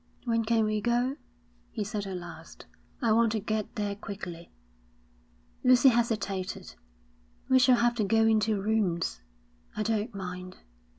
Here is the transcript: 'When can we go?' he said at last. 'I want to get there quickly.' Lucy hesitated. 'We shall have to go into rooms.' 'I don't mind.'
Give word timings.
'When 0.25 0.43
can 0.45 0.65
we 0.65 0.81
go?' 0.81 1.17
he 1.69 1.83
said 1.83 2.07
at 2.07 2.17
last. 2.17 2.65
'I 3.03 3.11
want 3.11 3.31
to 3.33 3.39
get 3.39 3.75
there 3.75 3.95
quickly.' 3.95 4.49
Lucy 5.63 5.89
hesitated. 5.89 6.73
'We 7.49 7.59
shall 7.59 7.77
have 7.77 7.93
to 7.97 8.03
go 8.03 8.25
into 8.25 8.59
rooms.' 8.59 9.21
'I 9.77 9.83
don't 9.83 10.15
mind.' 10.15 10.57